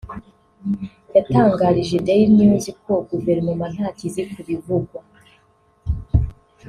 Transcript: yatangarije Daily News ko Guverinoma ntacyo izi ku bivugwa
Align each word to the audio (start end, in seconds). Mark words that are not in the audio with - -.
yatangarije 1.15 1.95
Daily 2.07 2.31
News 2.39 2.65
ko 2.83 2.93
Guverinoma 3.09 3.65
ntacyo 3.73 4.03
izi 4.09 4.21
ku 4.31 4.39
bivugwa 4.47 4.99